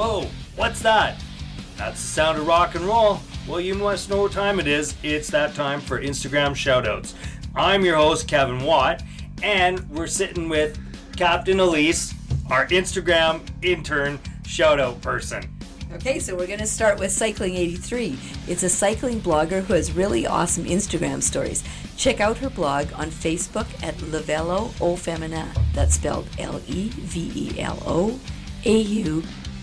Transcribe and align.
Whoa, 0.00 0.28
what's 0.56 0.80
that? 0.80 1.22
That's 1.76 2.00
the 2.00 2.08
sound 2.08 2.38
of 2.38 2.46
rock 2.46 2.74
and 2.74 2.86
roll. 2.86 3.20
Well, 3.46 3.60
you 3.60 3.74
must 3.74 4.08
know 4.08 4.22
what 4.22 4.32
time 4.32 4.58
it 4.58 4.66
is. 4.66 4.94
It's 5.02 5.28
that 5.28 5.54
time 5.54 5.78
for 5.78 6.00
Instagram 6.00 6.52
shoutouts. 6.52 7.12
I'm 7.54 7.84
your 7.84 7.96
host, 7.96 8.26
Kevin 8.26 8.64
Watt, 8.64 9.02
and 9.42 9.86
we're 9.90 10.06
sitting 10.06 10.48
with 10.48 10.78
Captain 11.18 11.60
Elise, 11.60 12.14
our 12.50 12.66
Instagram 12.68 13.42
intern 13.60 14.18
shoutout 14.44 15.02
person. 15.02 15.44
Okay, 15.92 16.18
so 16.18 16.34
we're 16.34 16.46
going 16.46 16.60
to 16.60 16.66
start 16.66 16.98
with 16.98 17.12
Cycling 17.12 17.56
83. 17.56 18.18
It's 18.48 18.62
a 18.62 18.70
cycling 18.70 19.20
blogger 19.20 19.62
who 19.62 19.74
has 19.74 19.92
really 19.92 20.26
awesome 20.26 20.64
Instagram 20.64 21.22
stories. 21.22 21.62
Check 21.98 22.20
out 22.20 22.38
her 22.38 22.48
blog 22.48 22.90
on 22.94 23.08
Facebook 23.08 23.66
at 23.82 23.96
Levelo 23.96 24.72
Au 24.80 24.96
Feminin. 24.96 25.54
That's 25.74 25.96
spelled 25.96 26.26
L 26.38 26.58
E 26.66 26.88
V 26.88 27.32
E 27.34 27.60
L 27.60 27.82
O 27.84 28.18
A 28.64 28.78
U 28.78 29.22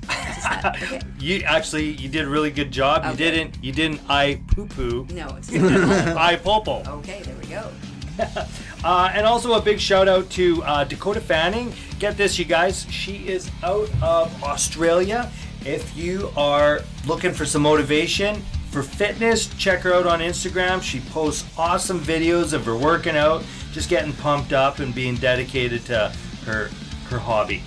Okay. 0.65 1.01
You 1.19 1.43
actually 1.43 1.91
you 1.91 2.09
did 2.09 2.25
a 2.25 2.29
really 2.29 2.51
good 2.51 2.71
job. 2.71 3.05
You 3.05 3.17
didn't 3.17 3.63
you 3.63 3.73
didn't 3.73 4.01
I 4.09 4.41
poo 4.49 4.67
poo. 4.67 5.07
No, 5.13 5.37
it's 5.37 5.53
I 5.55 6.37
popo. 6.37 6.83
Okay, 6.99 7.23
there 7.23 7.37
we 7.37 7.47
go. 7.47 7.71
Uh, 8.83 9.11
and 9.13 9.27
also 9.27 9.53
a 9.53 9.61
big 9.61 9.79
shout 9.79 10.09
out 10.09 10.29
to 10.31 10.63
uh, 10.63 10.85
Dakota 10.85 11.21
Fanning. 11.21 11.71
Get 11.99 12.17
this, 12.17 12.39
you 12.39 12.47
guys. 12.47 12.87
She 12.91 13.29
is 13.29 13.51
out 13.63 13.91
of 14.03 14.43
Australia. 14.43 15.31
If 15.67 15.95
you 15.95 16.31
are 16.35 16.81
looking 17.07 17.33
for 17.33 17.45
some 17.45 17.61
motivation 17.61 18.37
for 18.71 18.83
fitness, 18.83 19.55
check 19.59 19.81
her 19.81 19.93
out 19.93 20.07
on 20.07 20.21
Instagram. 20.21 20.81
She 20.81 21.01
posts 21.01 21.45
awesome 21.59 22.01
videos 22.01 22.55
of 22.55 22.65
her 22.65 22.75
working 22.75 23.19
out, 23.19 23.45
just 23.73 23.91
getting 23.91 24.15
pumped 24.15 24.55
up 24.55 24.79
and 24.79 24.95
being 24.95 25.17
dedicated 25.17 25.85
to 25.87 26.11
her 26.47 26.71
her 27.11 27.19
hobby. 27.19 27.63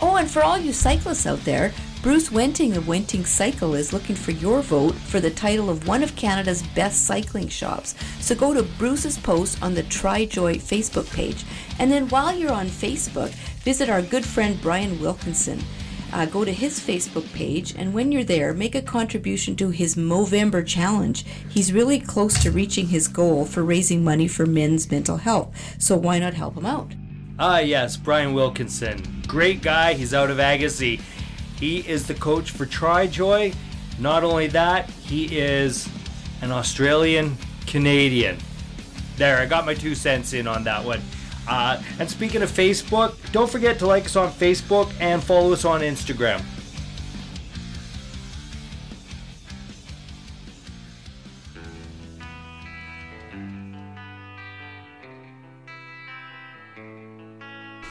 Oh, 0.00 0.16
and 0.16 0.30
for 0.30 0.42
all 0.42 0.58
you 0.58 0.72
cyclists 0.72 1.26
out 1.26 1.44
there, 1.44 1.72
Bruce 2.02 2.30
Wenting 2.30 2.76
of 2.76 2.86
Wenting 2.86 3.24
Cycle 3.24 3.74
is 3.74 3.94
looking 3.94 4.14
for 4.14 4.32
your 4.32 4.60
vote 4.60 4.94
for 4.94 5.20
the 5.20 5.30
title 5.30 5.70
of 5.70 5.88
one 5.88 6.02
of 6.02 6.14
Canada's 6.16 6.62
best 6.74 7.06
cycling 7.06 7.48
shops. 7.48 7.94
So 8.20 8.34
go 8.34 8.52
to 8.52 8.62
Bruce's 8.62 9.16
post 9.16 9.62
on 9.62 9.72
the 9.72 9.84
TriJoy 9.84 10.56
Facebook 10.56 11.10
page. 11.14 11.46
And 11.78 11.90
then 11.90 12.10
while 12.10 12.36
you're 12.36 12.52
on 12.52 12.66
Facebook, 12.66 13.30
visit 13.62 13.88
our 13.88 14.02
good 14.02 14.26
friend 14.26 14.60
Brian 14.60 15.00
Wilkinson. 15.00 15.62
Uh, 16.12 16.26
go 16.26 16.44
to 16.44 16.52
his 16.52 16.78
Facebook 16.78 17.32
page, 17.32 17.74
and 17.74 17.94
when 17.94 18.12
you're 18.12 18.22
there, 18.22 18.52
make 18.52 18.74
a 18.74 18.82
contribution 18.82 19.56
to 19.56 19.70
his 19.70 19.96
Movember 19.96 20.64
challenge. 20.64 21.24
He's 21.48 21.72
really 21.72 21.98
close 21.98 22.40
to 22.42 22.50
reaching 22.50 22.88
his 22.88 23.08
goal 23.08 23.46
for 23.46 23.64
raising 23.64 24.04
money 24.04 24.28
for 24.28 24.44
men's 24.44 24.90
mental 24.90 25.16
health, 25.16 25.76
so 25.78 25.96
why 25.96 26.18
not 26.18 26.34
help 26.34 26.56
him 26.56 26.66
out? 26.66 26.92
Ah, 27.36 27.58
yes, 27.58 27.96
Brian 27.96 28.32
Wilkinson. 28.32 29.02
Great 29.26 29.60
guy. 29.60 29.94
He's 29.94 30.14
out 30.14 30.30
of 30.30 30.38
Agassiz. 30.38 31.00
He 31.58 31.78
is 31.80 32.06
the 32.06 32.14
coach 32.14 32.52
for 32.52 32.64
TriJoy. 32.64 33.54
Not 33.98 34.22
only 34.22 34.46
that, 34.48 34.88
he 34.90 35.36
is 35.36 35.88
an 36.42 36.52
Australian 36.52 37.36
Canadian. 37.66 38.38
There, 39.16 39.38
I 39.38 39.46
got 39.46 39.66
my 39.66 39.74
two 39.74 39.96
cents 39.96 40.32
in 40.32 40.46
on 40.46 40.62
that 40.64 40.84
one. 40.84 41.00
Uh, 41.48 41.82
and 41.98 42.08
speaking 42.08 42.42
of 42.42 42.50
Facebook, 42.50 43.14
don't 43.32 43.50
forget 43.50 43.78
to 43.80 43.86
like 43.86 44.04
us 44.04 44.16
on 44.16 44.30
Facebook 44.30 44.92
and 45.00 45.22
follow 45.22 45.52
us 45.52 45.64
on 45.64 45.80
Instagram. 45.80 46.40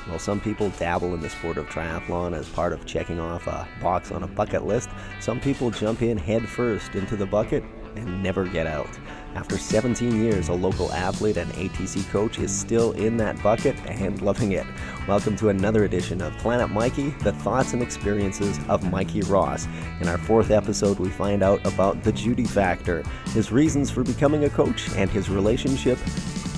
While 0.05 0.19
some 0.19 0.41
people 0.41 0.69
dabble 0.71 1.13
in 1.13 1.21
the 1.21 1.29
sport 1.29 1.57
of 1.57 1.67
triathlon 1.67 2.33
as 2.37 2.49
part 2.49 2.73
of 2.73 2.85
checking 2.85 3.21
off 3.21 3.47
a 3.47 3.65
box 3.81 4.11
on 4.11 4.23
a 4.23 4.27
bucket 4.27 4.65
list, 4.65 4.89
some 5.21 5.39
people 5.39 5.71
jump 5.71 6.01
in 6.01 6.17
head 6.17 6.47
first 6.47 6.95
into 6.95 7.15
the 7.15 7.25
bucket 7.25 7.63
and 7.95 8.21
never 8.21 8.45
get 8.45 8.67
out. 8.67 8.89
After 9.33 9.57
17 9.57 10.21
years, 10.21 10.49
a 10.49 10.53
local 10.53 10.91
athlete 10.91 11.37
and 11.37 11.49
ATC 11.53 12.09
coach 12.09 12.37
is 12.37 12.53
still 12.53 12.91
in 12.93 13.15
that 13.17 13.41
bucket 13.41 13.77
and 13.87 14.21
loving 14.21 14.51
it. 14.51 14.65
Welcome 15.07 15.37
to 15.37 15.49
another 15.49 15.85
edition 15.85 16.21
of 16.21 16.37
Planet 16.37 16.69
Mikey, 16.69 17.11
the 17.21 17.31
thoughts 17.31 17.71
and 17.71 17.81
experiences 17.81 18.59
of 18.67 18.91
Mikey 18.91 19.21
Ross. 19.21 19.69
In 20.01 20.09
our 20.09 20.17
fourth 20.17 20.51
episode, 20.51 20.99
we 20.99 21.09
find 21.09 21.41
out 21.41 21.65
about 21.65 22.03
the 22.03 22.11
Judy 22.11 22.45
factor, 22.45 23.03
his 23.27 23.53
reasons 23.53 23.89
for 23.89 24.03
becoming 24.03 24.43
a 24.43 24.49
coach, 24.49 24.89
and 24.95 25.09
his 25.09 25.29
relationship 25.29 25.97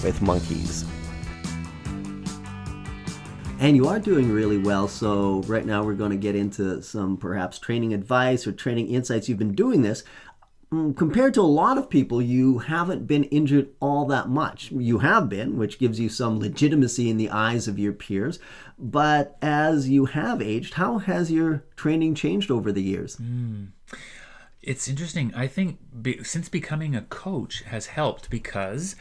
with 0.04 0.20
monkeys. 0.24 0.84
And 3.58 3.76
you 3.76 3.88
are 3.88 4.00
doing 4.00 4.32
really 4.32 4.58
well. 4.58 4.88
So, 4.88 5.42
right 5.48 5.66
now, 5.66 5.84
we're 5.84 5.94
going 5.94 6.12
to 6.12 6.18
get 6.18 6.36
into 6.36 6.82
some 6.84 7.18
perhaps 7.18 7.58
training 7.58 7.94
advice 7.94 8.46
or 8.46 8.52
training 8.52 8.90
insights. 8.90 9.28
You've 9.28 9.40
been 9.40 9.56
doing 9.56 9.82
this. 9.82 10.04
Mm, 10.72 10.96
Compared 10.96 11.34
to 11.36 11.42
a 11.42 11.44
lot 11.44 11.78
of 11.78 11.90
people, 11.90 12.22
you 12.22 12.60
haven't 12.60 13.08
been 13.08 13.24
injured 13.26 13.70
all 13.80 14.06
that 14.06 14.30
much. 14.30 14.72
You 14.72 15.00
have 15.00 15.30
been, 15.30 15.58
which 15.58 15.80
gives 15.80 16.00
you 16.00 16.10
some 16.10 16.40
legitimacy 16.40 17.10
in 17.10 17.18
the 17.18 17.30
eyes 17.30 17.68
of 17.68 17.80
your 17.80 17.94
peers. 17.94 18.40
But 18.78 19.38
as 19.42 19.90
you 19.90 20.06
have 20.06 20.42
aged, 20.42 20.76
how 20.76 20.98
has 21.00 21.32
your 21.32 21.64
training 21.76 22.16
changed 22.16 22.52
over 22.52 22.72
the 22.72 22.84
years? 22.84 23.18
It's 24.62 24.88
interesting. 24.88 25.34
I 25.34 25.48
think 25.48 25.80
be, 26.02 26.24
since 26.24 26.50
becoming 26.50 26.96
a 26.96 27.02
coach 27.04 27.62
has 27.64 27.88
helped 27.88 28.30
because 28.30 28.96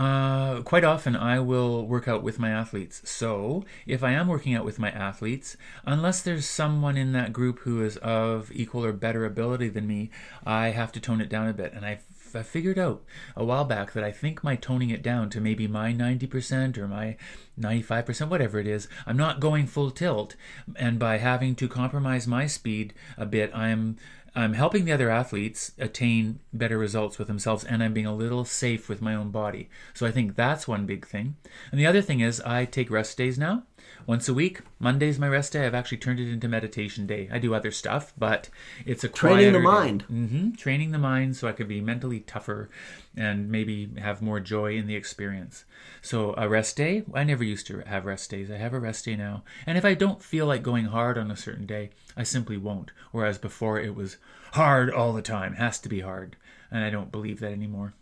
uh, 0.00 0.62
quite 0.62 0.82
often 0.82 1.14
I 1.14 1.40
will 1.40 1.86
work 1.86 2.08
out 2.08 2.22
with 2.22 2.38
my 2.38 2.48
athletes. 2.48 3.02
So 3.04 3.66
if 3.86 4.02
I 4.02 4.12
am 4.12 4.28
working 4.28 4.54
out 4.54 4.64
with 4.64 4.78
my 4.78 4.90
athletes, 4.90 5.58
unless 5.84 6.22
there's 6.22 6.46
someone 6.46 6.96
in 6.96 7.12
that 7.12 7.34
group 7.34 7.58
who 7.60 7.84
is 7.84 7.98
of 7.98 8.50
equal 8.50 8.82
or 8.82 8.94
better 8.94 9.26
ability 9.26 9.68
than 9.68 9.86
me, 9.86 10.10
I 10.42 10.68
have 10.68 10.90
to 10.92 11.00
tone 11.00 11.20
it 11.20 11.28
down 11.28 11.48
a 11.48 11.52
bit. 11.52 11.74
And 11.74 11.84
I 11.84 11.98
I 12.34 12.42
figured 12.42 12.78
out 12.78 13.02
a 13.36 13.44
while 13.44 13.64
back 13.64 13.92
that 13.92 14.04
I 14.04 14.12
think 14.12 14.44
my 14.44 14.56
toning 14.56 14.90
it 14.90 15.02
down 15.02 15.30
to 15.30 15.40
maybe 15.40 15.66
my 15.66 15.92
90% 15.92 16.78
or 16.78 16.86
my 16.86 17.16
95%, 17.58 18.28
whatever 18.28 18.58
it 18.58 18.66
is, 18.66 18.88
I'm 19.06 19.16
not 19.16 19.40
going 19.40 19.66
full 19.66 19.90
tilt. 19.90 20.36
And 20.76 20.98
by 20.98 21.18
having 21.18 21.54
to 21.56 21.68
compromise 21.68 22.26
my 22.26 22.46
speed 22.46 22.94
a 23.16 23.26
bit, 23.26 23.54
I'm 23.54 23.96
I'm 24.34 24.52
helping 24.52 24.84
the 24.84 24.92
other 24.92 25.10
athletes 25.10 25.72
attain 25.78 26.40
better 26.52 26.78
results 26.78 27.18
with 27.18 27.28
themselves 27.28 27.64
and 27.64 27.82
I'm 27.82 27.92
being 27.92 28.06
a 28.06 28.14
little 28.14 28.44
safe 28.44 28.88
with 28.88 29.02
my 29.02 29.14
own 29.14 29.30
body. 29.30 29.68
So 29.92 30.06
I 30.06 30.10
think 30.12 30.36
that's 30.36 30.68
one 30.68 30.86
big 30.86 31.06
thing. 31.06 31.36
And 31.70 31.80
the 31.80 31.86
other 31.86 32.02
thing 32.02 32.20
is 32.20 32.40
I 32.42 32.64
take 32.64 32.90
rest 32.90 33.16
days 33.18 33.38
now. 33.38 33.64
Once 34.06 34.28
a 34.28 34.34
week. 34.34 34.60
Monday's 34.78 35.18
my 35.18 35.28
rest 35.28 35.52
day. 35.52 35.66
I've 35.66 35.74
actually 35.74 35.98
turned 35.98 36.20
it 36.20 36.30
into 36.30 36.48
meditation 36.48 37.06
day. 37.06 37.28
I 37.30 37.38
do 37.38 37.54
other 37.54 37.70
stuff, 37.70 38.12
but 38.16 38.48
it's 38.86 39.04
a 39.04 39.08
Training 39.08 39.52
the 39.52 39.60
mind. 39.60 40.02
hmm 40.02 40.52
Training 40.52 40.92
the 40.92 40.98
mind 40.98 41.36
so 41.36 41.48
I 41.48 41.52
could 41.52 41.68
be 41.68 41.80
mentally 41.80 42.20
tougher 42.20 42.70
and 43.16 43.50
maybe 43.50 43.90
have 43.98 44.22
more 44.22 44.40
joy 44.40 44.76
in 44.76 44.86
the 44.86 44.96
experience. 44.96 45.64
So 46.02 46.34
a 46.36 46.48
rest 46.48 46.76
day, 46.76 47.04
I 47.14 47.24
never 47.24 47.44
used 47.44 47.66
to 47.66 47.80
have 47.80 48.06
rest 48.06 48.30
days. 48.30 48.50
I 48.50 48.56
have 48.56 48.72
a 48.72 48.80
rest 48.80 49.04
day 49.04 49.16
now. 49.16 49.42
And 49.66 49.76
if 49.76 49.84
I 49.84 49.94
don't 49.94 50.22
feel 50.22 50.46
like 50.46 50.62
going 50.62 50.86
hard 50.86 51.18
on 51.18 51.30
a 51.30 51.36
certain 51.36 51.66
day, 51.66 51.90
I 52.20 52.22
simply 52.22 52.58
won't. 52.58 52.90
Whereas 53.12 53.38
before 53.38 53.80
it 53.80 53.94
was 53.94 54.18
hard 54.52 54.90
all 54.90 55.14
the 55.14 55.22
time, 55.22 55.54
has 55.54 55.78
to 55.78 55.88
be 55.88 56.00
hard. 56.00 56.36
And 56.70 56.84
I 56.84 56.90
don't 56.90 57.10
believe 57.10 57.40
that 57.40 57.52
anymore. 57.52 57.94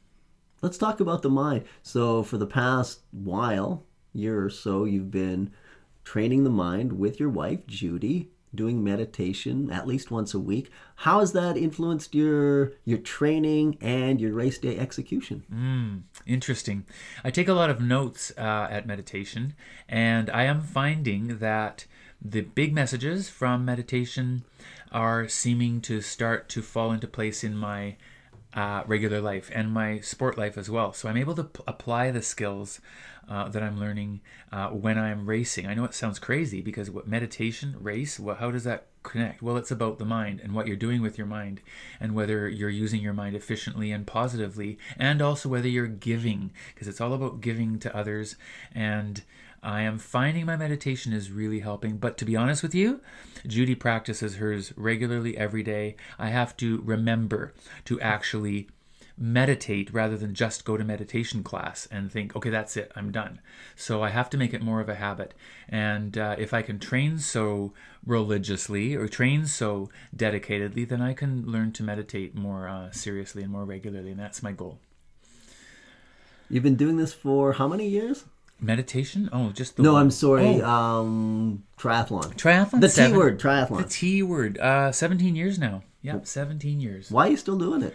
Let's 0.61 0.77
talk 0.77 0.99
about 0.99 1.23
the 1.23 1.31
mind. 1.31 1.67
So, 1.85 2.25
for 2.25 2.37
the 2.37 2.45
past 2.45 3.03
while, 3.13 3.85
year 4.13 4.45
or 4.45 4.51
so, 4.51 4.85
you've 4.85 5.13
been 5.13 5.53
training 6.03 6.43
the 6.43 6.51
mind 6.51 6.99
with 6.99 7.21
your 7.21 7.29
wife, 7.29 7.65
Judy, 7.69 8.33
doing 8.53 8.83
meditation 8.83 9.71
at 9.71 9.87
least 9.87 10.11
once 10.11 10.35
a 10.35 10.41
week. 10.41 10.69
How 10.97 11.21
has 11.21 11.33
that 11.35 11.57
influenced 11.57 12.13
your 12.13 12.73
your 12.85 12.99
training 12.99 13.79
and 13.81 14.21
your 14.21 14.33
race 14.33 14.59
day 14.59 14.79
execution? 14.79 15.45
Interesting. 16.27 16.87
I 17.23 17.31
take 17.31 17.47
a 17.47 17.55
lot 17.55 17.71
of 17.71 17.81
notes 17.81 18.33
uh, 18.37 18.67
at 18.69 18.85
meditation, 18.85 19.55
and 19.89 20.29
I 20.31 20.43
am 20.43 20.61
finding 20.61 21.39
that 21.39 21.87
the 22.21 22.41
big 22.41 22.75
messages 22.75 23.29
from 23.29 23.65
meditation 23.65 24.45
are 24.91 25.29
seeming 25.29 25.81
to 25.83 26.01
start 26.01 26.49
to 26.51 26.63
fall 26.63 26.93
into 26.93 27.07
place 27.07 27.45
in 27.45 27.57
my 27.57 27.97
uh, 28.55 28.83
regular 28.87 29.21
life 29.21 29.51
and 29.55 29.73
my 29.73 30.01
sport 30.01 30.37
life 30.37 30.57
as 30.59 30.71
well. 30.71 30.93
So 30.93 31.09
I'm 31.09 31.17
able 31.17 31.35
to 31.35 31.45
p- 31.45 31.63
apply 31.67 32.11
the 32.11 32.23
skills 32.23 32.81
uh, 33.29 33.49
that 33.49 33.63
I'm 33.63 33.79
learning 33.79 34.21
uh, 34.51 34.69
when 34.69 34.99
I'm 34.99 35.27
racing. 35.27 35.67
I 35.67 35.75
know 35.75 35.85
it 35.85 35.95
sounds 35.95 36.19
crazy 36.19 36.61
because 36.63 36.91
what 36.91 37.07
meditation, 37.07 37.77
race, 37.79 38.19
what, 38.19 38.39
how 38.39 38.51
does 38.51 38.65
that 38.65 38.87
connect? 39.03 39.43
Well, 39.43 39.57
it's 39.59 39.71
about 39.71 39.99
the 39.99 40.05
mind 40.05 40.41
and 40.41 40.55
what 40.55 40.67
you're 40.67 40.77
doing 40.77 41.03
with 41.03 41.19
your 41.19 41.27
mind 41.27 41.61
and 42.01 42.15
whether 42.15 42.49
you're 42.49 42.71
using 42.71 43.03
your 43.03 43.13
mind 43.13 43.37
efficiently 43.37 43.93
and 43.93 44.07
positively, 44.07 44.79
and 44.97 45.21
also 45.21 45.49
whether 45.49 45.69
you're 45.69 45.87
giving 45.87 46.51
because 46.75 46.89
it's 46.89 47.01
all 47.01 47.13
about 47.13 47.43
giving 47.43 47.79
to 47.81 47.95
others 47.95 48.37
and 48.75 49.23
I 49.63 49.83
am 49.83 49.99
finding 49.99 50.47
my 50.47 50.57
meditation 50.57 51.13
is 51.13 51.31
really 51.31 51.61
helping. 51.61 51.99
But 51.99 52.17
to 52.19 52.25
be 52.25 52.37
honest 52.37 52.63
with 52.63 52.75
you, 52.75 53.01
Judy 53.47 53.75
practices 53.75 54.37
hers 54.37 54.73
regularly 54.77 55.37
every 55.37 55.63
day. 55.63 55.97
I 56.19 56.29
have 56.29 56.57
to 56.59 56.81
remember 56.83 57.55
to 57.87 58.01
actually 58.01 58.69
meditate 59.21 59.93
rather 59.93 60.17
than 60.17 60.33
just 60.33 60.65
go 60.65 60.77
to 60.77 60.85
meditation 60.85 61.43
class 61.43 61.89
and 61.91 62.11
think, 62.11 62.37
okay, 62.37 62.51
that's 62.51 62.77
it, 62.77 62.93
I'm 62.95 63.11
done. 63.11 63.41
So 63.75 64.03
I 64.03 64.11
have 64.11 64.31
to 64.31 64.37
make 64.37 64.55
it 64.55 64.63
more 64.63 64.81
of 64.81 64.89
a 64.89 64.95
habit. 64.95 65.35
And 65.69 66.17
uh, 66.17 66.37
if 66.39 66.55
I 66.55 66.63
can 66.63 66.79
train 66.79 67.19
so 67.19 67.73
religiously 68.07 68.95
or 68.95 69.09
train 69.09 69.47
so 69.47 69.91
dedicatedly, 70.17 70.89
then 70.89 71.03
I 71.03 71.15
can 71.15 71.45
learn 71.47 71.73
to 71.73 71.83
meditate 71.83 72.35
more 72.35 72.69
uh, 72.69 72.93
seriously 72.93 73.43
and 73.43 73.51
more 73.51 73.65
regularly. 73.65 74.13
And 74.13 74.21
that's 74.21 74.43
my 74.43 74.53
goal. 74.53 74.79
You've 76.49 76.63
been 76.63 76.77
doing 76.77 76.97
this 76.97 77.13
for 77.13 77.55
how 77.55 77.69
many 77.69 77.89
years? 77.89 78.25
Meditation? 78.61 79.29
Oh, 79.33 79.51
just 79.51 79.77
the 79.77 79.83
No, 79.83 79.93
one. 79.95 80.03
I'm 80.03 80.11
sorry. 80.11 80.61
Oh. 80.61 80.69
Um, 80.69 81.65
triathlon. 81.79 82.35
Triathlon? 82.35 82.81
The 82.81 82.89
T 82.89 83.13
word. 83.13 83.39
Triathlon. 83.39 83.79
The. 83.79 83.89
T 83.89 84.23
word. 84.23 84.59
Uh, 84.59 84.91
17 84.93 85.37
years 85.37 85.59
now. 85.59 85.83
Yep, 86.03 86.27
17 86.27 86.81
years. 86.81 87.11
Why 87.11 87.29
are 87.29 87.31
you 87.31 87.37
still 87.37 87.59
doing 87.59 87.83
it? 87.83 87.95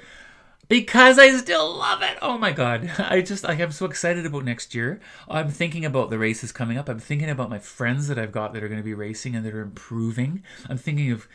Because 0.70 1.20
I 1.20 1.30
still 1.38 1.76
love 1.76 2.02
it. 2.02 2.18
Oh 2.22 2.38
my 2.38 2.52
god. 2.52 2.90
I 2.98 3.22
just 3.22 3.44
like 3.44 3.60
I'm 3.60 3.72
so 3.72 3.86
excited 3.86 4.26
about 4.26 4.46
next 4.46 4.74
year. 4.74 5.02
I'm 5.28 5.50
thinking 5.50 5.84
about 5.86 6.10
the 6.10 6.18
races 6.18 6.52
coming 6.52 6.78
up. 6.78 6.88
I'm 6.88 7.00
thinking 7.00 7.30
about 7.30 7.50
my 7.50 7.60
friends 7.60 8.08
that 8.08 8.18
I've 8.18 8.32
got 8.32 8.54
that 8.54 8.64
are 8.64 8.70
going 8.70 8.80
to 8.80 8.84
be 8.84 8.94
racing 8.94 9.36
and 9.36 9.46
that 9.46 9.54
are 9.54 9.62
improving. 9.62 10.44
I'm 10.70 10.78
thinking 10.78 11.12
of 11.12 11.28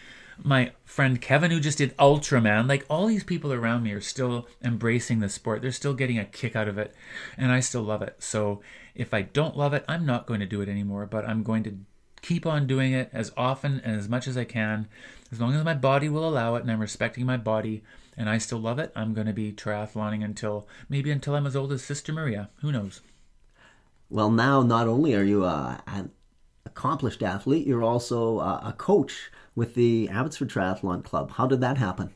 my 0.43 0.73
friend 0.85 1.21
Kevin 1.21 1.51
who 1.51 1.61
just 1.61 1.79
did 1.79 1.97
Ultraman. 1.97 2.69
Like 2.69 2.85
all 2.89 3.07
these 3.07 3.25
people 3.25 3.53
around 3.53 3.83
me 3.83 3.93
are 3.93 4.01
still 4.01 4.49
embracing 4.63 5.21
the 5.21 5.29
sport. 5.29 5.63
They're 5.63 5.73
still 5.73 5.95
getting 5.95 6.19
a 6.19 6.25
kick 6.25 6.57
out 6.57 6.69
of 6.69 6.79
it 6.79 6.95
and 7.37 7.53
I 7.53 7.61
still 7.61 7.83
love 7.83 8.03
it. 8.03 8.17
So 8.23 8.61
if 8.95 9.13
I 9.13 9.23
don't 9.23 9.57
love 9.57 9.75
it, 9.75 9.85
I'm 9.89 10.07
not 10.07 10.27
going 10.27 10.41
to 10.41 10.47
do 10.47 10.61
it 10.61 10.69
anymore, 10.69 11.07
but 11.07 11.29
I'm 11.29 11.43
going 11.43 11.63
to 11.65 11.79
keep 12.21 12.47
on 12.47 12.67
doing 12.67 12.93
it 12.93 13.11
as 13.13 13.33
often 13.37 13.81
and 13.85 13.97
as 13.97 14.09
much 14.09 14.27
as 14.27 14.37
I 14.37 14.45
can. 14.45 14.89
As 15.31 15.41
long 15.41 15.55
as 15.55 15.65
my 15.65 15.75
body 15.75 16.09
will 16.09 16.29
allow 16.29 16.55
it 16.57 16.63
and 16.63 16.71
I'm 16.71 16.81
respecting 16.81 17.27
my 17.27 17.37
body 17.37 17.83
and 18.17 18.29
I 18.29 18.39
still 18.39 18.59
love 18.59 18.79
it, 18.79 18.93
I'm 18.97 19.15
going 19.15 19.27
to 19.27 19.33
be 19.33 19.53
triathloning 19.53 20.25
until 20.25 20.67
maybe 20.89 21.11
until 21.11 21.35
I'm 21.35 21.47
as 21.47 21.57
old 21.57 21.73
as 21.73 21.83
Sister 21.83 22.13
Maria. 22.13 22.51
Who 22.61 22.73
knows? 22.73 23.01
Well, 24.11 24.31
now 24.31 24.63
not 24.63 24.89
only 24.89 25.15
are 25.15 25.23
you 25.23 25.45
uh, 25.45 25.79
an 25.87 26.11
accomplished 26.69 27.23
athlete, 27.23 27.67
you're 27.67 27.83
also 27.83 28.39
uh, 28.39 28.61
a 28.63 28.73
coach 28.73 29.31
with 29.57 29.75
the 29.75 30.09
Abbotsford 30.09 30.51
Triathlon 30.51 31.03
Club. 31.03 31.33
How 31.33 31.47
did 31.47 31.61
that 31.61 31.79
happen? 31.79 32.11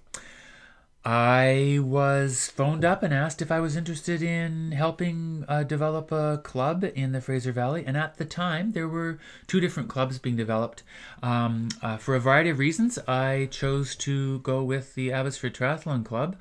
I 1.04 1.81
was 1.82 2.49
phoned 2.49 2.84
up 2.84 3.02
and 3.02 3.12
asked 3.12 3.43
if 3.43 3.50
I 3.50 3.58
was 3.58 3.76
interested 3.76 4.22
in 4.22 4.70
helping 4.70 5.44
uh, 5.49 5.64
develop 5.64 6.12
a 6.12 6.40
club 6.44 6.84
in 6.94 7.10
the 7.10 7.20
Fraser 7.20 7.50
Valley. 7.50 7.82
And 7.84 7.96
at 7.96 8.19
the 8.19 8.25
time, 8.25 8.70
there 8.70 8.87
were 8.87 9.19
two 9.49 9.58
different 9.58 9.88
clubs 9.88 10.20
being 10.20 10.37
developed. 10.37 10.84
Um, 11.20 11.70
uh, 11.82 11.96
for 11.96 12.14
a 12.14 12.20
variety 12.20 12.50
of 12.50 12.60
reasons, 12.60 13.00
I 13.08 13.49
chose 13.50 13.96
to 13.96 14.38
go 14.40 14.62
with 14.62 14.94
the 14.94 15.10
Abbotsford 15.10 15.54
Triathlon 15.54 16.04
Club. 16.04 16.37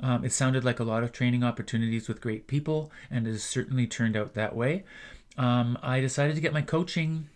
Um, 0.00 0.24
it 0.24 0.32
sounded 0.32 0.64
like 0.64 0.80
a 0.80 0.84
lot 0.84 1.02
of 1.02 1.12
training 1.12 1.44
opportunities 1.44 2.08
with 2.08 2.22
great 2.22 2.46
people, 2.46 2.90
and 3.10 3.26
it 3.26 3.32
has 3.32 3.44
certainly 3.44 3.86
turned 3.86 4.16
out 4.16 4.32
that 4.32 4.56
way. 4.56 4.84
Um, 5.36 5.78
I 5.82 6.00
decided 6.00 6.34
to 6.36 6.40
get 6.40 6.54
my 6.54 6.62
coaching 6.62 7.28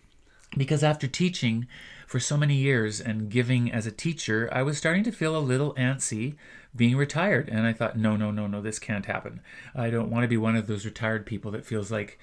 because 0.56 0.82
after 0.82 1.06
teaching 1.06 1.66
for 2.06 2.18
so 2.18 2.36
many 2.36 2.56
years 2.56 3.00
and 3.00 3.30
giving 3.30 3.70
as 3.70 3.86
a 3.86 3.92
teacher, 3.92 4.48
I 4.52 4.62
was 4.62 4.76
starting 4.76 5.04
to 5.04 5.12
feel 5.12 5.36
a 5.36 5.38
little 5.38 5.74
antsy 5.74 6.34
being 6.74 6.96
retired. 6.96 7.48
And 7.48 7.66
I 7.66 7.72
thought, 7.72 7.96
no, 7.96 8.16
no, 8.16 8.30
no, 8.30 8.46
no, 8.46 8.60
this 8.60 8.78
can't 8.78 9.06
happen. 9.06 9.40
I 9.74 9.90
don't 9.90 10.10
want 10.10 10.24
to 10.24 10.28
be 10.28 10.36
one 10.36 10.56
of 10.56 10.66
those 10.66 10.84
retired 10.84 11.26
people 11.26 11.50
that 11.52 11.66
feels 11.66 11.90
like 11.90 12.18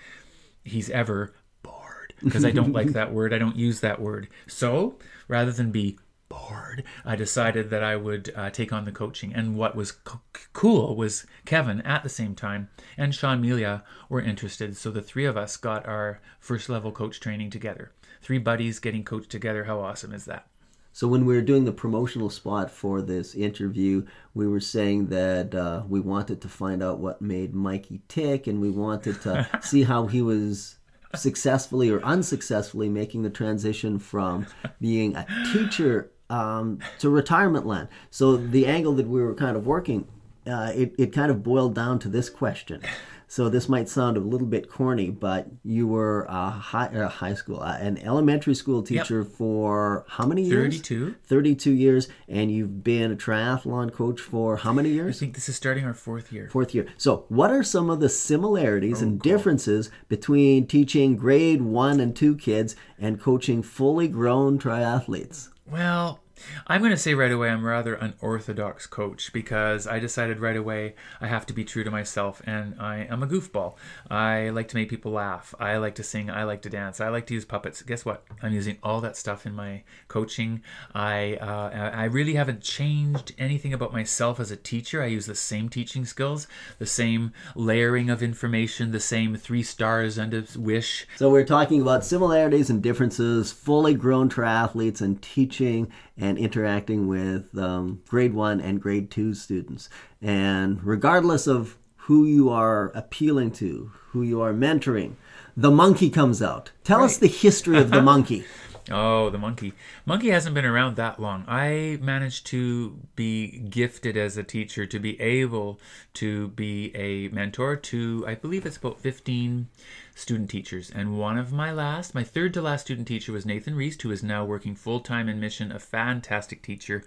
he's 0.64 0.90
ever 0.90 1.34
bored 1.64 2.14
because 2.22 2.44
I 2.44 2.52
don't 2.52 2.74
like 2.74 2.88
that 2.94 3.14
word. 3.14 3.34
I 3.34 3.38
don't 3.38 3.56
use 3.56 3.80
that 3.80 4.02
word. 4.02 4.28
So 4.48 4.98
rather 5.28 5.52
than 5.52 5.72
be 5.72 5.98
bored, 6.30 6.84
I 7.06 7.16
decided 7.16 7.70
that 7.70 7.84
I 7.84 7.96
would 7.96 8.34
uh, 8.36 8.50
take 8.50 8.74
on 8.74 8.86
the 8.86 8.92
coaching. 8.92 9.34
And 9.34 9.56
what 9.56 9.76
was 9.76 9.94
co- 9.94 10.22
cool 10.54 10.96
was 10.96 11.26
Kevin 11.46 11.82
at 11.82 12.04
the 12.04 12.10
same 12.10 12.36
time 12.36 12.70
and 12.98 13.16
Sean 13.16 13.42
Melia 13.42 13.84
were 14.10 14.22
interested. 14.22 14.76
So 14.76 14.92
the 14.92 15.02
three 15.02 15.26
of 15.26 15.38
us 15.38 15.56
got 15.56 15.88
our 15.88 16.20
first 16.40 16.68
level 16.68 16.92
coach 16.92 17.20
training 17.20 17.50
together. 17.52 17.92
Three 18.28 18.40
buddies 18.40 18.80
getting 18.80 19.06
coached 19.06 19.30
together. 19.30 19.64
How 19.64 19.80
awesome 19.80 20.12
is 20.12 20.26
that? 20.26 20.48
So 20.92 21.08
when 21.08 21.26
we 21.26 21.34
were 21.34 21.42
doing 21.42 21.64
the 21.64 21.72
promotional 21.72 22.30
spot 22.30 22.70
for 22.70 23.02
this 23.02 23.34
interview, 23.34 24.06
we 24.34 24.46
were 24.46 24.60
saying 24.60 25.08
that 25.08 25.56
uh, 25.56 25.84
we 25.88 26.02
wanted 26.02 26.42
to 26.42 26.50
find 26.50 26.84
out 26.84 27.00
what 27.00 27.22
made 27.22 27.56
Mikey 27.56 28.02
tick, 28.10 28.46
and 28.46 28.60
we 28.60 28.70
wanted 28.70 29.22
to 29.22 29.48
see 29.62 29.84
how 29.84 30.08
he 30.08 30.22
was 30.22 30.76
successfully 31.16 31.90
or 31.90 32.04
unsuccessfully 32.04 32.90
making 32.90 33.24
the 33.24 33.30
transition 33.30 33.98
from 33.98 34.46
being 34.82 35.16
a 35.16 35.26
teacher 35.54 36.12
um, 36.30 36.80
to 37.00 37.10
retirement 37.10 37.66
land. 37.66 37.88
So 38.10 38.36
the 38.36 38.66
angle 38.66 38.92
that 38.96 39.08
we 39.08 39.22
were 39.22 39.36
kind 39.36 39.56
of 39.56 39.66
working, 39.66 40.06
uh, 40.48 40.72
it, 40.76 40.94
it 40.98 41.14
kind 41.14 41.32
of 41.32 41.44
boiled 41.44 41.76
down 41.76 42.00
to 42.00 42.10
this 42.10 42.30
question. 42.30 42.82
So 43.30 43.50
this 43.50 43.68
might 43.68 43.90
sound 43.90 44.16
a 44.16 44.22
little 44.22 44.48
bit 44.48 44.70
corny, 44.70 45.10
but 45.10 45.48
you 45.64 45.86
were 45.86 46.26
a 46.30 46.50
high, 46.50 46.88
a 46.88 47.08
high 47.10 47.34
school, 47.34 47.62
uh, 47.62 47.78
an 47.78 47.98
elementary 47.98 48.56
school 48.56 48.82
teacher 48.82 49.26
for 49.26 50.06
how 50.08 50.26
many 50.26 50.44
years? 50.44 50.76
32. 50.76 51.16
32 51.26 51.72
years, 51.74 52.08
and 52.30 52.50
you've 52.50 52.86
been 52.86 53.12
a 53.12 53.18
triathlon 53.18 53.92
coach 53.92 54.22
for 54.22 54.56
how 54.56 54.72
many 54.72 54.90
years? 54.90 55.18
I 55.18 55.20
think 55.20 55.36
this 55.36 55.50
is 55.50 55.58
starting 55.58 55.84
our 55.84 55.94
fourth 55.94 56.32
year. 56.32 56.48
Fourth 56.50 56.74
year. 56.74 56.88
So, 56.98 57.26
what 57.28 57.52
are 57.52 57.64
some 57.64 57.90
of 57.90 58.00
the 58.00 58.08
similarities 58.08 59.02
and 59.02 59.22
differences 59.22 59.92
between 60.08 60.66
teaching 60.66 61.18
grade 61.18 61.62
one 61.62 62.00
and 62.00 62.16
two 62.16 62.38
kids 62.38 62.78
and 62.98 63.20
coaching 63.20 63.62
fully 63.62 64.08
grown 64.08 64.58
triathletes? 64.58 65.50
Well, 65.70 66.22
I'm 66.68 66.82
going 66.82 66.92
to 66.92 66.98
say 66.98 67.14
right 67.14 67.32
away 67.32 67.50
I'm 67.50 67.66
rather 67.66 67.96
an 67.96 68.14
unorthodox 68.22 68.88
coach 68.88 69.34
because 69.34 69.88
I 69.88 70.00
decided 70.00 70.40
right 70.40 70.56
away 70.56 70.96
I 71.22 71.28
have 71.28 71.46
to 71.48 71.54
be 71.54 71.64
true 71.64 71.84
to 71.84 71.92
myself 71.92 72.42
and 72.46 72.76
I 72.80 73.08
am 73.10 73.24
a 73.24 73.28
goofball. 73.28 73.76
I 74.10 74.50
like 74.50 74.68
to 74.70 74.76
make 74.76 74.90
people 74.90 75.12
laugh. 75.12 75.56
I 75.60 75.78
like 75.78 75.96
to 75.96 76.04
sing. 76.04 76.30
I 76.30 76.44
like 76.44 76.62
to 76.64 76.70
dance. 76.70 77.02
I 77.02 77.10
like 77.10 77.26
to 77.28 77.34
use 77.34 77.46
puppets. 77.46 77.82
Guess 77.82 78.06
what? 78.06 78.24
I'm 78.42 78.54
using 78.54 78.78
all 78.84 79.02
that 79.02 79.18
stuff 79.18 79.46
in 79.46 79.54
my 79.56 79.84
coaching. 80.08 80.62
I 80.94 81.36
uh, 81.36 81.92
I 81.94 82.06
really 82.06 82.36
haven't 82.36 82.62
changed 82.62 83.34
anything 83.38 83.74
about 83.74 83.94
myself 83.94 84.40
as 84.40 84.52
a 84.52 84.56
teacher. 84.56 85.02
I 85.02 85.08
use 85.08 85.26
the 85.26 85.36
same 85.36 85.70
teaching 85.70 86.06
skills, 86.06 86.48
the 86.80 86.86
same 86.86 87.34
layering 87.56 88.10
of 88.10 88.22
information, 88.22 88.92
the 88.92 89.00
same 89.00 89.36
three 89.36 89.64
stars 89.64 90.18
and 90.18 90.34
a 90.34 90.46
wish. 90.56 91.08
So, 91.18 91.30
we're 91.30 91.46
talking 91.46 91.82
about 91.82 92.06
similarities 92.06 92.70
and 92.70 92.82
differences, 92.82 93.52
fully 93.52 93.94
grown 93.94 94.30
triathletes, 94.30 95.02
and 95.02 95.22
teaching 95.58 95.92
and 96.18 96.38
interacting 96.38 97.08
with 97.08 97.58
um, 97.58 98.02
grade 98.08 98.34
one 98.34 98.62
and 98.62 98.82
grade 98.82 99.10
two 99.10 99.34
students. 99.34 99.90
And 100.22 100.84
regardless 100.84 101.48
of 101.48 101.78
who 101.98 102.26
you 102.26 102.50
are 102.50 102.92
appealing 102.96 103.52
to, 103.52 103.92
who 104.12 104.22
you 104.22 104.42
are 104.42 104.54
mentoring, 104.54 105.16
the 105.56 105.72
monkey 105.72 106.10
comes 106.10 106.42
out. 106.42 106.72
Tell 106.84 107.04
us 107.04 107.18
the 107.18 107.28
history 107.28 107.80
of 107.80 107.90
the 107.90 108.02
monkey. 108.14 108.46
Oh, 108.90 109.30
the 109.30 109.38
monkey. 109.38 109.74
Monkey 110.06 110.30
hasn't 110.30 110.56
been 110.56 110.66
around 110.66 110.96
that 110.96 111.20
long. 111.20 111.44
I 111.48 111.98
managed 112.02 112.46
to 112.48 112.98
be 113.16 113.60
gifted 113.60 114.16
as 114.16 114.38
a 114.38 114.44
teacher 114.44 114.86
to 114.86 115.00
be 115.00 115.20
able 115.20 115.80
to 116.16 116.50
be 116.50 116.96
a 116.96 117.28
mentor 117.30 117.76
to, 117.76 118.24
I 118.28 118.36
believe 118.36 118.66
it's 118.66 118.78
about 118.78 119.02
15 119.02 119.68
student 120.16 120.50
teachers. 120.50 120.90
And 120.90 121.20
one 121.20 121.38
of 121.38 121.52
my 121.52 121.72
last, 121.72 122.16
my 122.16 122.24
third 122.24 122.54
to 122.54 122.62
last 122.62 122.84
student 122.84 123.08
teacher 123.08 123.34
was 123.34 123.46
Nathan 123.46 123.76
Reist, 123.76 124.02
who 124.04 124.12
is 124.12 124.24
now 124.24 124.46
working 124.46 124.76
full 124.76 125.02
time 125.02 125.28
in 125.28 125.40
mission, 125.40 125.72
a 125.72 125.80
fantastic 125.80 126.62
teacher 126.62 127.04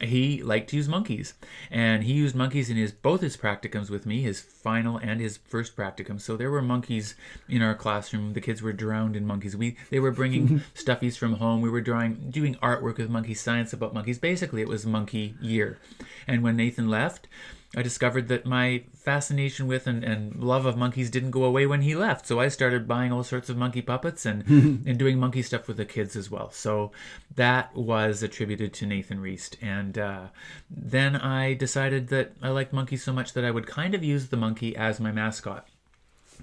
he 0.00 0.42
liked 0.42 0.70
to 0.70 0.76
use 0.76 0.88
monkeys. 0.88 1.34
And 1.70 2.04
he 2.04 2.12
used 2.12 2.34
monkeys 2.34 2.70
in 2.70 2.76
his 2.76 2.92
both 2.92 3.20
his 3.20 3.36
practicums 3.36 3.90
with 3.90 4.06
me 4.06 4.22
his 4.22 4.40
final 4.40 4.96
and 4.96 5.20
his 5.20 5.36
first 5.36 5.76
practicum. 5.76 6.20
So 6.20 6.36
there 6.36 6.50
were 6.50 6.62
monkeys 6.62 7.14
in 7.48 7.62
our 7.62 7.74
classroom. 7.74 8.32
The 8.32 8.40
kids 8.40 8.62
were 8.62 8.72
drowned 8.72 9.16
in 9.16 9.26
monkeys. 9.26 9.56
We 9.56 9.76
they 9.90 10.00
were 10.00 10.10
bringing 10.10 10.62
stuffies 10.74 11.16
from 11.16 11.34
home. 11.34 11.60
We 11.60 11.70
were 11.70 11.80
drawing 11.80 12.30
doing 12.30 12.54
artwork 12.56 12.98
with 12.98 13.10
monkeys 13.10 13.40
science 13.40 13.72
about 13.72 13.94
monkeys. 13.94 14.18
Basically 14.18 14.62
it 14.62 14.68
was 14.68 14.86
monkey 14.86 15.34
year. 15.40 15.78
And 16.26 16.42
when 16.42 16.56
nathan 16.56 16.88
left 16.88 17.26
I 17.76 17.82
discovered 17.82 18.26
that 18.28 18.46
my 18.46 18.82
fascination 18.94 19.68
with 19.68 19.86
and, 19.86 20.02
and 20.02 20.34
love 20.42 20.66
of 20.66 20.76
monkeys 20.76 21.08
didn't 21.08 21.30
go 21.30 21.44
away 21.44 21.66
when 21.66 21.82
he 21.82 21.94
left. 21.94 22.26
So 22.26 22.40
I 22.40 22.48
started 22.48 22.88
buying 22.88 23.12
all 23.12 23.22
sorts 23.22 23.48
of 23.48 23.56
monkey 23.56 23.80
puppets 23.80 24.26
and, 24.26 24.44
and 24.86 24.98
doing 24.98 25.18
monkey 25.18 25.42
stuff 25.42 25.68
with 25.68 25.76
the 25.76 25.84
kids 25.84 26.16
as 26.16 26.30
well. 26.30 26.50
So 26.50 26.90
that 27.36 27.74
was 27.76 28.24
attributed 28.24 28.72
to 28.74 28.86
Nathan 28.86 29.18
Reist. 29.18 29.56
And 29.62 29.96
uh, 29.98 30.26
then 30.68 31.14
I 31.14 31.54
decided 31.54 32.08
that 32.08 32.32
I 32.42 32.48
liked 32.48 32.72
monkeys 32.72 33.04
so 33.04 33.12
much 33.12 33.34
that 33.34 33.44
I 33.44 33.52
would 33.52 33.68
kind 33.68 33.94
of 33.94 34.02
use 34.02 34.28
the 34.28 34.36
monkey 34.36 34.74
as 34.74 34.98
my 34.98 35.12
mascot 35.12 35.68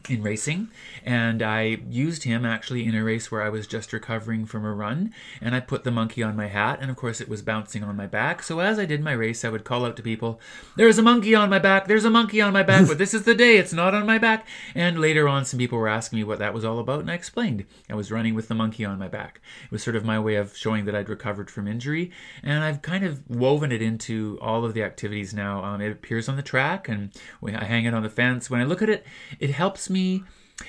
in 0.10 0.24
racing 0.24 0.70
and 1.06 1.42
I 1.42 1.80
used 1.90 2.24
him 2.24 2.46
actually 2.46 2.86
in 2.86 2.96
a 2.96 3.04
race 3.04 3.32
where 3.32 3.42
I 3.42 3.50
was 3.50 3.68
just 3.68 3.94
recovering 3.94 4.46
from 4.46 4.66
a 4.66 4.74
run 4.74 5.14
and 5.42 5.56
I 5.56 5.60
put 5.60 5.84
the 5.84 5.92
monkey 5.92 6.24
on 6.24 6.36
my 6.36 6.48
hat 6.48 6.80
and 6.82 6.90
of 6.90 6.98
course 6.98 7.22
it 7.22 7.30
was 7.30 7.42
bouncing 7.42 7.84
on 7.84 7.96
my 7.96 8.08
back 8.08 8.42
so 8.42 8.60
as 8.60 8.80
I 8.80 8.86
did 8.86 9.04
my 9.04 9.14
race 9.14 9.46
I 9.46 9.50
would 9.50 9.64
call 9.64 9.86
out 9.86 9.96
to 9.98 10.04
people 10.04 10.40
there's 10.76 10.98
a 10.98 11.04
monkey 11.04 11.36
on 11.36 11.50
my 11.50 11.60
back 11.60 11.88
there's 11.88 12.06
a 12.06 12.10
monkey 12.10 12.42
on 12.42 12.54
my 12.54 12.64
back 12.64 12.88
but 12.88 12.98
this 12.98 13.14
is 13.14 13.24
the 13.24 13.36
day 13.36 13.58
it's 13.58 13.74
not 13.74 13.94
on 13.94 14.06
my 14.06 14.18
back. 14.18 14.48
And 14.76 15.00
later 15.00 15.28
on 15.28 15.46
some 15.46 15.58
people 15.60 15.78
were 15.78 15.88
asking 15.88 16.20
me 16.20 16.24
what 16.24 16.40
that 16.40 16.54
was 16.54 16.66
all 16.66 16.80
about 16.80 17.02
and 17.02 17.12
I 17.12 17.14
explained. 17.14 17.66
I 17.90 17.96
was 17.96 18.12
running 18.12 18.34
with 18.34 18.48
the 18.48 18.56
monkey 18.56 18.86
on 18.86 19.00
my 19.00 19.08
back. 19.08 19.42
It 19.66 19.72
was 19.72 19.84
sort 19.84 19.96
of 19.96 20.06
my 20.06 20.20
way 20.20 20.36
of 20.36 20.56
showing 20.56 20.86
that 20.86 20.96
I'd 20.96 21.10
recovered 21.10 21.52
from 21.52 21.68
injury 21.68 22.12
and 22.44 22.64
I've 22.64 22.82
kind 22.82 23.06
of 23.06 23.28
woven 23.30 23.72
it 23.72 23.82
into 23.82 24.38
all 24.42 24.66
of 24.66 24.74
the 24.74 24.84
activities 24.84 25.34
now. 25.34 25.64
Um, 25.64 25.82
it 25.82 25.92
appears 25.92 26.30
on 26.30 26.36
the 26.36 26.42
track 26.42 26.88
and 26.88 27.12
I 27.46 27.66
hang 27.66 27.86
it 27.86 27.94
on 27.94 28.04
the 28.04 28.10
fence 28.10 28.50
when 28.50 28.62
I 28.62 28.64
look 28.64 28.82
at 28.82 28.90
it 28.90 29.06
it 29.40 29.52
helps 29.52 29.87
me 29.90 30.24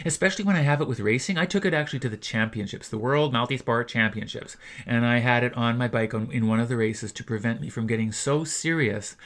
especially 0.04 0.44
when 0.44 0.56
I 0.56 0.62
have 0.62 0.80
it 0.80 0.88
with 0.88 1.00
racing. 1.00 1.38
I 1.38 1.46
took 1.46 1.64
it 1.64 1.74
actually 1.74 2.00
to 2.00 2.08
the 2.08 2.16
championships, 2.16 2.88
the 2.88 2.98
World 2.98 3.32
Multisport 3.32 3.88
Championships, 3.88 4.56
and 4.86 5.06
I 5.06 5.18
had 5.18 5.42
it 5.42 5.56
on 5.56 5.78
my 5.78 5.88
bike 5.88 6.14
on, 6.14 6.30
in 6.30 6.46
one 6.46 6.60
of 6.60 6.68
the 6.68 6.76
races 6.76 7.12
to 7.12 7.24
prevent 7.24 7.60
me 7.60 7.68
from 7.68 7.86
getting 7.86 8.12
so 8.12 8.44
serious 8.44 9.16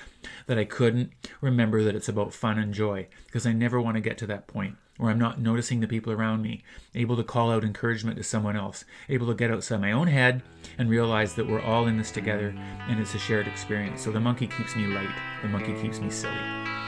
that 0.47 0.59
I 0.59 0.65
couldn't 0.65 1.13
remember 1.41 1.83
that 1.83 1.95
it's 1.95 2.09
about 2.09 2.33
fun 2.33 2.59
and 2.59 2.73
joy 2.73 3.09
because 3.27 3.47
I 3.47 3.53
never 3.53 3.81
want 3.81 3.97
to 3.97 4.01
get 4.01 4.19
to 4.19 4.27
that 4.29 4.47
point 4.47 4.77
where 4.99 5.11
I'm 5.11 5.19
not 5.19 5.41
noticing 5.41 5.81
the 5.81 5.89
people 5.89 6.13
around 6.13 6.43
me, 6.43 6.63
able 6.95 7.17
to 7.17 7.25
call 7.25 7.51
out 7.51 7.65
encouragement 7.65 8.19
to 8.19 8.23
someone 8.23 8.57
else, 8.57 8.85
able 9.09 9.27
to 9.29 9.35
get 9.35 9.51
outside 9.51 9.81
my 9.81 9.91
own 9.91 10.07
head 10.07 10.43
and 10.79 10.91
realize 10.91 11.35
that 11.35 11.49
we're 11.49 11.63
all 11.63 11.87
in 11.87 11.97
this 11.97 12.13
together 12.13 12.55
and 12.89 13.01
it's 13.01 13.15
a 13.15 13.19
shared 13.19 13.49
experience. 13.49 14.03
So 14.03 14.13
the 14.13 14.21
monkey 14.21 14.47
keeps 14.47 14.77
me 14.77 14.87
light, 14.87 15.15
the 15.41 15.49
monkey 15.49 15.75
keeps 15.81 15.99
me 15.99 16.11
silly. 16.11 16.82